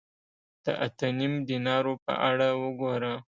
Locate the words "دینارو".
1.49-1.93